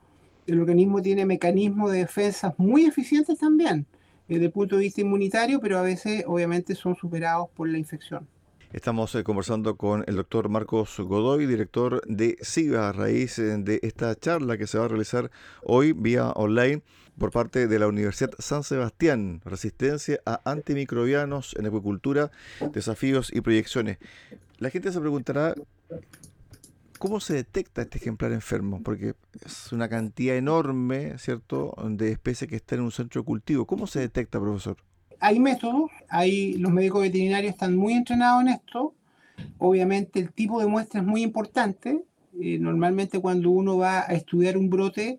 el 0.45 0.59
organismo 0.59 1.01
tiene 1.01 1.25
mecanismos 1.25 1.91
de 1.91 1.99
defensa 1.99 2.53
muy 2.57 2.85
eficientes 2.85 3.39
también, 3.39 3.87
eh, 4.27 4.35
desde 4.35 4.45
el 4.45 4.51
punto 4.51 4.75
de 4.75 4.83
vista 4.83 5.01
inmunitario, 5.01 5.59
pero 5.59 5.79
a 5.79 5.81
veces 5.81 6.23
obviamente 6.27 6.75
son 6.75 6.95
superados 6.95 7.49
por 7.55 7.67
la 7.67 7.79
infección. 7.79 8.27
Estamos 8.71 9.15
eh, 9.15 9.23
conversando 9.23 9.77
con 9.77 10.03
el 10.05 10.15
doctor 10.15 10.47
Marcos 10.47 10.99
Godoy, 10.99 11.47
director 11.47 12.03
de 12.05 12.37
SIVA, 12.39 12.89
a 12.89 12.91
raíz 12.91 13.39
eh, 13.39 13.57
de 13.57 13.79
esta 13.81 14.15
charla 14.15 14.59
que 14.59 14.67
se 14.67 14.77
va 14.77 14.85
a 14.85 14.87
realizar 14.87 15.31
hoy 15.63 15.91
vía 15.93 16.29
online 16.29 16.83
por 17.17 17.31
parte 17.31 17.67
de 17.67 17.79
la 17.79 17.87
Universidad 17.87 18.29
San 18.37 18.63
Sebastián, 18.63 19.41
Resistencia 19.43 20.19
a 20.23 20.41
antimicrobianos 20.45 21.55
en 21.57 21.65
acuicultura, 21.65 22.29
desafíos 22.71 23.31
y 23.33 23.41
proyecciones. 23.41 23.97
La 24.59 24.69
gente 24.69 24.91
se 24.91 24.99
preguntará 24.99 25.55
¿Cómo 26.99 27.21
se 27.21 27.33
detecta 27.33 27.81
este 27.81 27.97
ejemplar 27.97 28.33
enfermo? 28.33 28.83
Porque 28.83 29.15
es 29.43 29.71
una 29.71 29.87
cantidad 29.87 30.35
enorme, 30.35 31.17
¿cierto?, 31.17 31.73
de 31.85 32.11
especies 32.11 32.49
que 32.49 32.57
están 32.57 32.79
en 32.79 32.85
un 32.85 32.91
centro 32.91 33.21
de 33.21 33.25
cultivo. 33.25 33.65
¿Cómo 33.65 33.87
se 33.87 34.01
detecta, 34.01 34.37
profesor? 34.37 34.75
Hay 35.19 35.39
métodos, 35.39 35.91
hay, 36.09 36.53
los 36.53 36.71
médicos 36.71 37.01
veterinarios 37.01 37.53
están 37.53 37.75
muy 37.75 37.93
entrenados 37.93 38.41
en 38.41 38.49
esto. 38.49 38.93
Obviamente 39.57 40.19
el 40.19 40.31
tipo 40.31 40.59
de 40.59 40.67
muestra 40.67 41.01
es 41.01 41.05
muy 41.05 41.23
importante. 41.23 42.03
Eh, 42.39 42.57
normalmente 42.59 43.19
cuando 43.19 43.51
uno 43.51 43.77
va 43.77 44.01
a 44.01 44.13
estudiar 44.13 44.57
un 44.57 44.69
brote, 44.69 45.17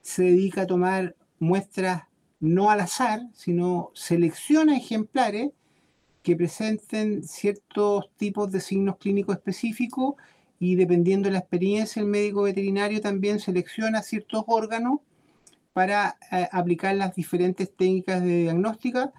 se 0.00 0.24
dedica 0.24 0.62
a 0.62 0.66
tomar 0.66 1.14
muestras 1.38 2.04
no 2.40 2.70
al 2.70 2.80
azar, 2.80 3.20
sino 3.34 3.90
selecciona 3.94 4.76
ejemplares 4.76 5.50
que 6.22 6.36
presenten 6.36 7.24
ciertos 7.24 8.10
tipos 8.16 8.50
de 8.50 8.60
signos 8.60 8.96
clínicos 8.96 9.36
específicos 9.36 10.14
y 10.58 10.76
dependiendo 10.76 11.28
de 11.28 11.32
la 11.32 11.38
experiencia, 11.40 12.00
el 12.00 12.06
médico 12.06 12.42
veterinario 12.42 13.00
también 13.00 13.40
selecciona 13.40 14.02
ciertos 14.02 14.44
órganos 14.46 15.00
para 15.72 16.16
eh, 16.30 16.48
aplicar 16.52 16.94
las 16.94 17.14
diferentes 17.14 17.74
técnicas 17.74 18.22
de 18.22 18.42
diagnóstica. 18.42 19.12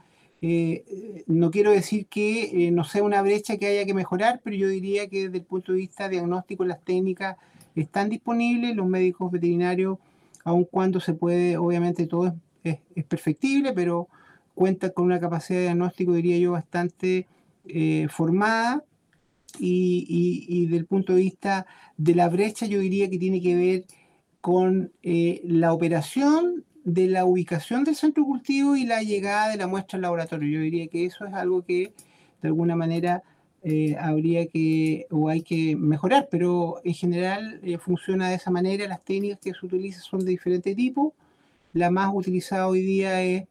Eh, 0.46 1.24
no 1.26 1.52
quiero 1.52 1.72
decir 1.72 2.08
que 2.08 2.68
eh, 2.68 2.72
no 2.72 2.84
sea 2.84 3.02
una 3.02 3.22
brecha 3.22 3.56
que 3.56 3.66
haya 3.66 3.86
que 3.86 3.94
mejorar, 3.94 4.42
pero 4.44 4.58
yo 4.58 4.68
diría 4.68 5.08
que 5.08 5.24
desde 5.24 5.38
el 5.38 5.46
punto 5.46 5.72
de 5.72 5.78
vista 5.78 6.10
diagnóstico 6.10 6.66
las 6.66 6.84
técnicas 6.84 7.38
están 7.76 8.10
disponibles, 8.10 8.76
los 8.76 8.86
médicos 8.86 9.32
veterinarios, 9.32 10.00
aun 10.44 10.66
cuando 10.66 11.00
se 11.00 11.14
puede, 11.14 11.56
obviamente 11.56 12.08
todo 12.08 12.36
es, 12.66 12.80
perfectible, 13.06 13.72
pero 13.72 14.10
cuenta 14.54 14.90
con 14.90 15.06
una 15.06 15.22
capacidad 15.22 15.60
de 15.60 15.66
diagnóstico, 15.68 16.12
diría 16.12 16.38
yo, 16.38 16.52
bastante 16.52 17.26
eh, 17.66 18.08
formada. 18.10 18.84
Y, 19.60 20.06
y, 20.50 20.66
del 20.66 20.88
punto 20.88 21.14
de 21.14 21.22
vista 21.22 21.68
de 21.96 22.16
la 22.16 22.28
brecha, 22.28 22.66
yo 22.66 22.80
diría 22.80 23.10
que 23.10 23.20
tiene 23.20 23.40
que 23.40 23.56
ver 23.56 23.86
con 24.42 24.92
eh, 25.04 25.42
la 25.46 25.72
operación 25.72 26.66
de 26.84 27.08
la 27.08 27.26
ubicación 27.26 27.84
del 27.84 27.96
centro 27.96 28.26
cultivo 28.26 28.76
y 28.76 28.86
la 28.86 29.02
llegada 29.04 29.50
de 29.50 29.58
la 29.58 29.68
muestra 29.68 29.98
al 29.98 30.04
laboratorio. 30.04 30.50
Yo 30.50 30.62
diría 30.62 30.88
que 30.88 31.06
eso 31.06 31.26
es 31.26 31.34
algo 31.34 31.64
que 31.64 31.94
de 32.42 32.48
alguna 32.48 32.76
manera 32.76 33.24
eh, 33.64 33.96
habría 33.98 34.48
que 34.48 35.08
o 35.10 35.30
hay 35.30 35.42
que 35.42 35.76
mejorar, 35.78 36.28
pero 36.30 36.82
en 36.84 36.94
general 36.94 37.62
funciona 37.80 38.30
de 38.30 38.36
esa 38.36 38.52
manera. 38.52 38.88
Las 38.88 39.04
técnicas 39.04 39.40
que 39.40 39.54
se 39.54 39.66
utilizan 39.66 40.02
son 40.02 40.20
de 40.22 40.32
diferente 40.32 40.76
tipo. 40.76 41.14
La 41.72 41.90
más 41.90 42.12
utilizada 42.14 42.68
hoy 42.68 42.82
día 42.82 43.22
es 43.24 43.46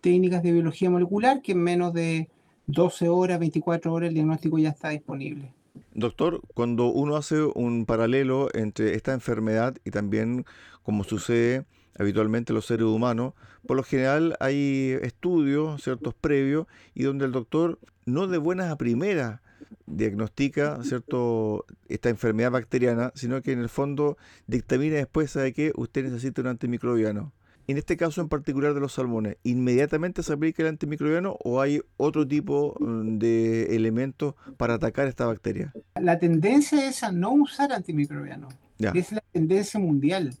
técnicas 0.00 0.42
de 0.42 0.52
biología 0.52 0.90
molecular 0.90 1.42
que 1.42 1.52
en 1.52 1.62
menos 1.62 1.92
de 1.92 2.28
12 2.66 3.08
horas, 3.08 3.38
24 3.38 3.92
horas 3.92 4.08
el 4.08 4.14
diagnóstico 4.14 4.58
ya 4.58 4.70
está 4.70 4.88
disponible. 4.90 5.52
Doctor, 5.92 6.40
cuando 6.54 6.86
uno 6.86 7.16
hace 7.16 7.42
un 7.42 7.84
paralelo 7.84 8.48
entre 8.54 8.94
esta 8.94 9.12
enfermedad 9.12 9.76
y 9.84 9.90
también 9.90 10.46
como 10.82 11.04
sucede 11.04 11.64
habitualmente 12.00 12.52
en 12.52 12.56
los 12.56 12.66
seres 12.66 12.86
humanos, 12.86 13.34
por 13.66 13.76
lo 13.76 13.82
general 13.82 14.36
hay 14.40 14.96
estudios, 15.02 15.82
ciertos 15.82 16.14
previos, 16.14 16.66
y 16.94 17.02
donde 17.02 17.26
el 17.26 17.32
doctor 17.32 17.78
no 18.06 18.26
de 18.26 18.38
buenas 18.38 18.70
a 18.70 18.76
primeras 18.76 19.40
diagnostica 19.86 20.82
cierto 20.82 21.66
esta 21.88 22.08
enfermedad 22.08 22.52
bacteriana, 22.52 23.12
sino 23.14 23.42
que 23.42 23.52
en 23.52 23.60
el 23.60 23.68
fondo 23.68 24.16
dictamina 24.46 24.96
después 24.96 25.34
de 25.34 25.52
que 25.52 25.72
usted 25.76 26.04
necesita 26.04 26.40
un 26.40 26.48
antimicrobiano 26.48 27.32
en 27.70 27.78
este 27.78 27.96
caso 27.96 28.20
en 28.20 28.28
particular 28.28 28.74
de 28.74 28.80
los 28.80 28.94
salmones, 28.94 29.36
¿inmediatamente 29.44 30.22
se 30.22 30.32
aplica 30.32 30.62
el 30.62 30.68
antimicrobiano 30.70 31.36
o 31.44 31.60
hay 31.60 31.80
otro 31.96 32.26
tipo 32.26 32.76
mm, 32.80 33.18
de 33.18 33.76
elementos 33.76 34.34
para 34.56 34.74
atacar 34.74 35.06
esta 35.06 35.26
bacteria? 35.26 35.72
La 36.00 36.18
tendencia 36.18 36.88
es 36.88 37.04
a 37.04 37.12
no 37.12 37.30
usar 37.30 37.72
antimicrobiano. 37.72 38.48
Es 38.94 39.12
la 39.12 39.22
tendencia 39.32 39.78
mundial. 39.78 40.34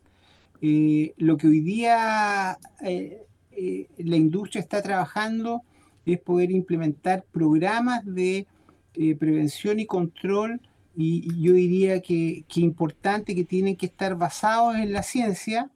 Eh, 0.62 1.14
lo 1.16 1.36
que 1.36 1.48
hoy 1.48 1.60
día 1.60 2.58
eh, 2.82 3.24
eh, 3.52 3.86
la 3.98 4.16
industria 4.16 4.60
está 4.60 4.82
trabajando 4.82 5.62
es 6.04 6.20
poder 6.20 6.50
implementar 6.50 7.24
programas 7.32 8.04
de 8.04 8.46
prevención 9.18 9.80
y 9.80 9.86
control 9.86 10.60
y, 10.96 11.40
yo 11.40 11.52
diría 11.54 12.02
que, 12.02 12.44
que 12.48 12.60
importante 12.60 13.34
que 13.34 13.44
tienen 13.44 13.76
que 13.76 13.86
estar 13.86 14.16
basados 14.16 14.76
en 14.76 14.92
la 14.92 15.02
ciencia 15.02 15.70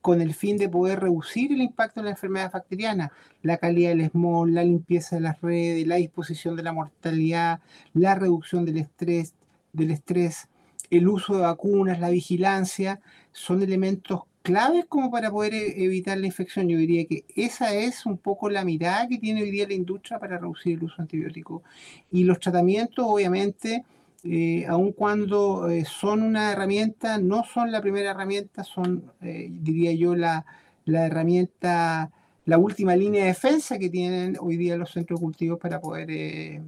con 0.00 0.22
el 0.22 0.32
fin 0.32 0.56
de 0.56 0.70
poder 0.70 1.00
reducir 1.00 1.52
el 1.52 1.60
impacto 1.60 2.00
de 2.00 2.04
la 2.04 2.12
enfermedad 2.12 2.50
bacteriana, 2.50 3.12
la 3.42 3.58
calidad 3.58 3.90
del 3.90 4.08
small, 4.10 4.54
la 4.54 4.64
limpieza 4.64 5.16
de 5.16 5.22
las 5.22 5.38
redes, 5.42 5.86
la 5.86 5.96
disposición 5.96 6.56
de 6.56 6.62
la 6.62 6.72
mortalidad, 6.72 7.60
la 7.92 8.14
reducción 8.14 8.64
del 8.64 8.78
estrés, 8.78 9.34
del 9.74 9.90
estrés, 9.90 10.48
el 10.92 11.08
uso 11.08 11.36
de 11.36 11.42
vacunas, 11.42 12.00
la 12.00 12.10
vigilancia, 12.10 13.00
son 13.32 13.62
elementos 13.62 14.22
claves 14.42 14.84
como 14.88 15.10
para 15.10 15.30
poder 15.30 15.54
e-, 15.54 15.84
evitar 15.84 16.18
la 16.18 16.26
infección. 16.26 16.68
Yo 16.68 16.76
diría 16.76 17.06
que 17.06 17.24
esa 17.34 17.74
es 17.74 18.04
un 18.06 18.18
poco 18.18 18.50
la 18.50 18.64
mirada 18.64 19.08
que 19.08 19.18
tiene 19.18 19.42
hoy 19.42 19.50
día 19.50 19.66
la 19.66 19.74
industria 19.74 20.18
para 20.18 20.38
reducir 20.38 20.78
el 20.78 20.84
uso 20.84 21.00
antibiótico. 21.00 21.62
Y 22.10 22.24
los 22.24 22.38
tratamientos, 22.40 23.06
obviamente, 23.08 23.84
eh, 24.24 24.66
aun 24.68 24.92
cuando 24.92 25.68
eh, 25.70 25.84
son 25.86 26.22
una 26.22 26.52
herramienta, 26.52 27.18
no 27.18 27.44
son 27.44 27.72
la 27.72 27.80
primera 27.80 28.10
herramienta, 28.10 28.62
son, 28.62 29.10
eh, 29.22 29.48
diría 29.50 29.92
yo, 29.92 30.14
la, 30.14 30.44
la, 30.84 31.06
herramienta, 31.06 32.10
la 32.44 32.58
última 32.58 32.94
línea 32.96 33.22
de 33.22 33.28
defensa 33.28 33.78
que 33.78 33.88
tienen 33.88 34.36
hoy 34.40 34.58
día 34.58 34.76
los 34.76 34.92
centros 34.92 35.20
cultivos 35.20 35.58
para 35.58 35.80
poder, 35.80 36.60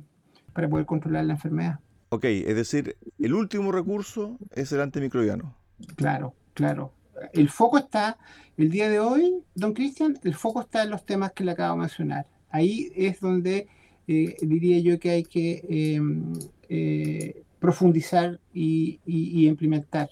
para 0.55 0.69
poder 0.69 0.87
controlar 0.87 1.27
la 1.27 1.35
enfermedad. 1.35 1.81
Ok, 2.15 2.27
es 2.27 2.55
decir, 2.55 2.97
el 3.19 3.35
último 3.35 3.73
recurso 3.73 4.39
es 4.55 4.71
el 4.71 4.81
antimicrobiano. 4.81 5.57
Claro, 5.97 6.33
claro. 6.55 6.93
El 7.33 7.49
foco 7.49 7.77
está, 7.77 8.19
el 8.57 8.71
día 8.71 8.89
de 8.89 9.01
hoy, 9.01 9.43
don 9.57 9.75
Cristian, 9.75 10.17
el 10.23 10.37
foco 10.37 10.61
está 10.61 10.85
en 10.85 10.91
los 10.91 11.05
temas 11.05 11.33
que 11.33 11.43
le 11.43 11.51
acabo 11.51 11.75
de 11.75 11.81
mencionar. 11.81 12.29
Ahí 12.51 12.93
es 12.95 13.19
donde 13.19 13.67
diría 14.07 14.79
yo 14.79 15.01
que 15.01 15.11
hay 15.11 15.25
que 15.25 15.65
em, 15.69 16.35
eh, 16.69 17.43
profundizar 17.59 18.39
y, 18.53 19.01
implementar. 19.49 20.09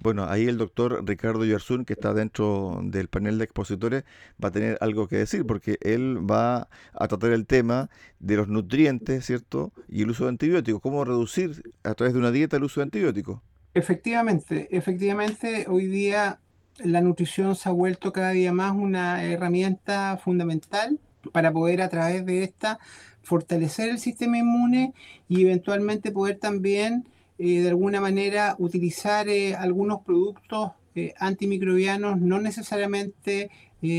Bueno, 0.00 0.26
ahí 0.28 0.46
el 0.46 0.58
doctor 0.58 1.02
Ricardo 1.06 1.44
Yarzún, 1.44 1.84
que 1.84 1.94
está 1.94 2.12
dentro 2.12 2.80
del 2.82 3.08
panel 3.08 3.38
de 3.38 3.44
expositores, 3.44 4.04
va 4.42 4.48
a 4.48 4.52
tener 4.52 4.76
algo 4.80 5.08
que 5.08 5.16
decir, 5.16 5.46
porque 5.46 5.78
él 5.80 6.18
va 6.28 6.68
a 6.92 7.08
tratar 7.08 7.32
el 7.32 7.46
tema 7.46 7.88
de 8.18 8.36
los 8.36 8.48
nutrientes, 8.48 9.24
¿cierto? 9.24 9.72
Y 9.88 10.02
el 10.02 10.10
uso 10.10 10.24
de 10.24 10.30
antibióticos, 10.30 10.82
cómo 10.82 11.04
reducir 11.04 11.72
a 11.82 11.94
través 11.94 12.12
de 12.12 12.20
una 12.20 12.30
dieta 12.30 12.56
el 12.56 12.64
uso 12.64 12.80
de 12.80 12.84
antibióticos. 12.84 13.40
Efectivamente, 13.72 14.68
efectivamente, 14.70 15.66
hoy 15.68 15.86
día 15.86 16.38
la 16.78 17.00
nutrición 17.00 17.56
se 17.56 17.68
ha 17.68 17.72
vuelto 17.72 18.12
cada 18.12 18.30
día 18.30 18.52
más 18.52 18.72
una 18.72 19.24
herramienta 19.24 20.16
fundamental 20.22 20.98
para 21.32 21.52
poder 21.52 21.82
a 21.82 21.88
través 21.88 22.26
de 22.26 22.44
esta 22.44 22.78
fortalecer 23.22 23.88
el 23.88 23.98
sistema 23.98 24.38
inmune 24.38 24.92
y 25.28 25.42
eventualmente 25.42 26.12
poder 26.12 26.38
también 26.38 27.08
eh, 27.38 27.60
de 27.60 27.68
alguna 27.68 28.00
manera 28.00 28.54
utilizar 28.58 29.28
eh, 29.28 29.54
algunos 29.54 30.02
productos 30.02 30.72
eh, 30.94 31.14
antimicrobianos, 31.18 32.20
no 32.20 32.40
necesariamente 32.40 33.50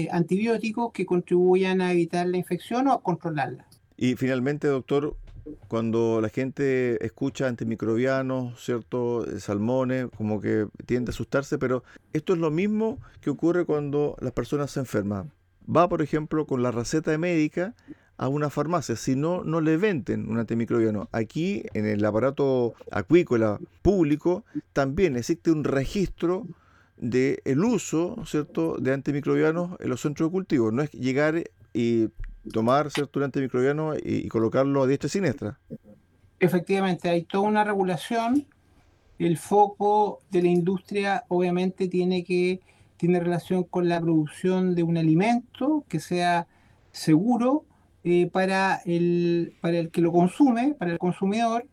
antibióticos, 0.10 0.92
que 0.92 1.06
contribuyan 1.06 1.80
a 1.80 1.92
evitar 1.92 2.26
la 2.26 2.38
infección 2.38 2.88
o 2.88 2.94
a 2.94 3.04
controlarla. 3.04 3.68
Y 3.98 4.16
finalmente, 4.16 4.68
doctor, 4.68 5.16
cuando 5.68 6.22
la 6.22 6.30
gente 6.30 7.06
escucha 7.06 7.48
antimicrobianos, 7.48 8.60
¿cierto? 8.64 9.26
Salmones, 9.40 10.08
como 10.18 10.42
que 10.42 10.66
tiende 10.88 11.10
a 11.10 11.14
asustarse, 11.14 11.60
pero 11.60 11.84
esto 12.14 12.34
es 12.34 12.40
lo 12.40 12.50
mismo 12.50 12.98
que 13.22 13.30
ocurre 13.30 13.66
cuando 13.66 14.16
las 14.22 14.32
personas 14.32 14.72
se 14.72 14.80
enferman. 14.80 15.32
Va, 15.70 15.88
por 15.88 16.02
ejemplo, 16.02 16.48
con 16.48 16.64
la 16.64 16.72
receta 16.72 17.16
médica 17.20 17.76
a 18.18 18.28
una 18.28 18.50
farmacia, 18.50 18.96
si 18.96 19.16
no, 19.16 19.44
no 19.44 19.62
le 19.62 19.78
venden 19.78 20.30
un 20.30 20.40
antimicrobiano. 20.40 21.10
Aquí, 21.12 21.64
en 21.74 21.86
el 21.86 22.04
aparato 22.06 22.74
acuícola 22.92 23.60
público, 23.82 24.46
también 24.74 25.18
existe 25.18 25.52
un 25.52 25.64
registro 25.64 26.48
del 26.98 27.40
el 27.44 27.64
uso, 27.64 28.16
¿cierto?, 28.26 28.78
de 28.78 28.94
antimicrobianos 28.94 29.78
en 29.80 29.90
los 29.90 30.02
centros 30.02 30.30
de 30.30 30.32
cultivo. 30.32 30.72
No 30.72 30.82
es 30.82 30.92
llegar 30.92 31.44
y 31.74 32.10
tomar, 32.54 32.90
¿cierto?, 32.90 33.20
un 33.20 33.26
antimicrobiano 33.26 33.94
y, 33.96 34.28
colocarlo 34.30 34.84
a 34.84 34.88
diestra 34.88 35.08
y 35.08 35.10
siniestra. 35.10 35.60
Efectivamente, 36.40 37.10
hay 37.10 37.24
toda 37.24 37.48
una 37.48 37.64
regulación. 37.64 38.46
El 39.20 39.38
foco 39.38 40.20
de 40.32 40.42
la 40.42 40.50
industria, 40.50 41.24
obviamente, 41.28 41.88
tiene 41.88 42.24
que 42.24 42.62
tiene 42.98 43.20
relación 43.20 43.64
con 43.64 43.90
la 43.90 44.00
producción 44.00 44.74
de 44.74 44.84
un 44.84 44.98
alimento 44.98 45.84
que 45.90 46.00
sea 46.00 46.48
seguro, 46.92 47.66
eh, 48.08 48.30
para, 48.32 48.82
el, 48.86 49.54
para 49.62 49.80
el 49.80 49.90
que 49.90 50.00
lo 50.00 50.12
consume, 50.12 50.76
para 50.76 50.92
el 50.92 51.00
consumidor, 51.00 51.66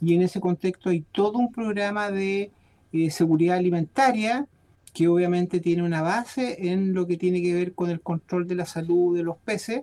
y 0.00 0.14
en 0.14 0.22
ese 0.22 0.40
contexto 0.40 0.90
hay 0.90 1.04
todo 1.10 1.38
un 1.38 1.50
programa 1.52 2.12
de 2.12 2.52
eh, 2.92 3.10
seguridad 3.10 3.56
alimentaria 3.56 4.46
que 4.92 5.08
obviamente 5.08 5.58
tiene 5.58 5.82
una 5.82 6.00
base 6.00 6.70
en 6.70 6.94
lo 6.94 7.08
que 7.08 7.16
tiene 7.16 7.42
que 7.42 7.54
ver 7.54 7.72
con 7.74 7.90
el 7.90 8.00
control 8.00 8.46
de 8.46 8.54
la 8.54 8.64
salud 8.64 9.16
de 9.16 9.24
los 9.24 9.38
peces, 9.38 9.82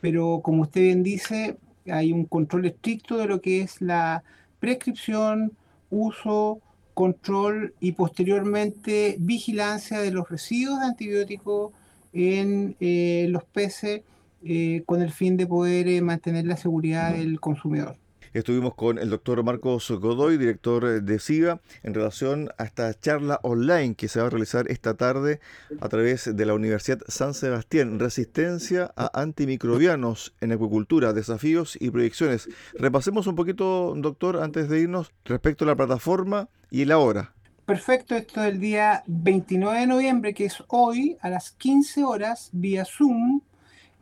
pero 0.00 0.40
como 0.42 0.62
usted 0.62 0.80
bien 0.80 1.04
dice, 1.04 1.58
hay 1.88 2.12
un 2.12 2.24
control 2.24 2.66
estricto 2.66 3.16
de 3.16 3.26
lo 3.26 3.40
que 3.40 3.60
es 3.60 3.80
la 3.80 4.24
prescripción, 4.58 5.52
uso, 5.90 6.60
control 6.92 7.72
y 7.78 7.92
posteriormente 7.92 9.14
vigilancia 9.20 10.00
de 10.00 10.10
los 10.10 10.28
residuos 10.28 10.80
de 10.80 10.86
antibióticos 10.86 11.72
en 12.12 12.74
eh, 12.80 13.26
los 13.30 13.44
peces 13.44 14.02
eh, 14.44 14.82
con 14.86 15.02
el 15.02 15.12
fin 15.12 15.36
de 15.36 15.46
poder 15.46 16.02
mantener 16.02 16.46
la 16.46 16.56
seguridad 16.56 17.14
del 17.14 17.40
consumidor. 17.40 17.96
Estuvimos 18.36 18.74
con 18.74 18.98
el 18.98 19.08
doctor 19.08 19.42
Marcos 19.42 19.90
Godoy, 19.90 20.36
director 20.36 21.02
de 21.02 21.18
SIGA, 21.18 21.58
en 21.82 21.94
relación 21.94 22.50
a 22.58 22.64
esta 22.64 22.92
charla 22.92 23.40
online 23.42 23.94
que 23.94 24.08
se 24.08 24.20
va 24.20 24.26
a 24.26 24.30
realizar 24.30 24.70
esta 24.70 24.92
tarde 24.92 25.40
a 25.80 25.88
través 25.88 26.36
de 26.36 26.44
la 26.44 26.52
Universidad 26.52 27.00
San 27.08 27.32
Sebastián, 27.32 27.98
Resistencia 27.98 28.92
a 28.94 29.22
antimicrobianos 29.22 30.34
en 30.42 30.52
acuicultura, 30.52 31.14
desafíos 31.14 31.78
y 31.80 31.90
proyecciones. 31.90 32.50
Repasemos 32.74 33.26
un 33.26 33.36
poquito, 33.36 33.94
doctor, 33.96 34.42
antes 34.42 34.68
de 34.68 34.80
irnos, 34.80 35.12
respecto 35.24 35.64
a 35.64 35.68
la 35.68 35.76
plataforma 35.76 36.50
y 36.70 36.84
la 36.84 36.98
hora. 36.98 37.32
Perfecto, 37.64 38.14
esto 38.14 38.42
es 38.42 38.52
el 38.52 38.60
día 38.60 39.02
29 39.06 39.80
de 39.80 39.86
noviembre, 39.86 40.34
que 40.34 40.44
es 40.44 40.62
hoy, 40.68 41.16
a 41.22 41.30
las 41.30 41.52
15 41.52 42.04
horas, 42.04 42.50
vía 42.52 42.84
Zoom. 42.84 43.40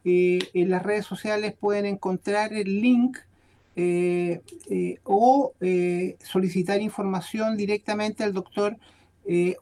Eh, 0.04 0.50
en 0.52 0.68
las 0.68 0.82
redes 0.82 1.06
sociales 1.06 1.54
pueden 1.58 1.86
encontrar 1.86 2.52
el 2.52 2.82
link 2.82 3.16
eh, 3.74 4.42
eh, 4.70 4.98
o 5.02 5.54
solicitar 6.22 6.82
información 6.82 7.56
directamente 7.56 8.22
al 8.22 8.34
doctor 8.34 8.76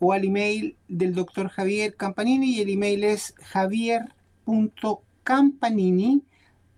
o 0.00 0.12
al 0.12 0.24
email 0.24 0.74
del 0.88 1.14
doctor 1.14 1.48
Javier 1.48 1.94
Campanini 1.94 2.57
y 2.57 2.62
el 2.62 2.70
email 2.70 3.05
es 3.05 3.33
javier.campanini 3.40 6.24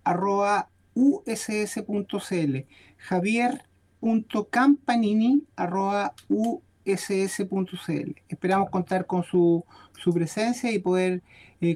arroba 0.03 0.69
uss.cl 0.93 2.57
javier.campanini 2.97 5.41
arroba 5.55 6.13
uss.cl 6.29 8.15
Esperamos 8.29 8.69
contar 8.69 9.07
con 9.07 9.23
su, 9.23 9.65
su 9.97 10.13
presencia 10.13 10.71
y 10.71 10.77
poder 10.77 11.23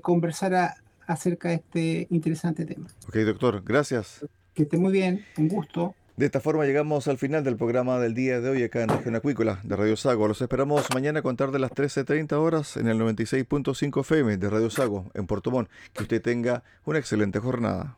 conversar 0.04 0.76
acerca 1.10 1.50
de 1.50 1.56
este 1.56 2.08
interesante 2.12 2.66
tema. 2.66 2.88
Ok, 3.08 3.16
doctor, 3.18 3.64
gracias. 3.66 4.26
Que 4.54 4.64
esté 4.64 4.78
muy 4.78 4.92
bien, 4.94 5.26
un 5.38 5.48
gusto. 5.50 5.96
De 6.16 6.26
esta 6.26 6.42
forma 6.42 6.66
llegamos 6.66 7.08
al 7.08 7.18
final 7.18 7.44
del 7.44 7.56
programa 7.56 7.98
del 7.98 8.14
día 8.14 8.42
de 8.42 8.50
hoy 8.50 8.64
acá 8.64 8.84
en 8.84 8.90
Región 8.90 9.16
Acuícola 9.16 9.62
de 9.64 9.76
Radio 9.76 9.96
Sago. 9.96 10.28
Los 10.28 10.42
esperamos 10.42 10.86
mañana 10.94 11.20
a 11.20 11.22
contar 11.22 11.52
de 11.52 11.60
las 11.60 11.72
13.30 11.72 12.34
horas 12.34 12.78
en 12.78 12.88
el 12.90 13.00
96.5 13.00 14.02
FM 14.02 14.38
de 14.38 14.50
Radio 14.50 14.70
Sago 14.70 15.10
en 15.14 15.28
Puerto 15.28 15.50
Montt. 15.50 15.70
Que 15.94 16.04
usted 16.04 16.22
tenga 16.22 16.64
una 16.84 17.00
excelente 17.00 17.40
jornada. 17.40 17.98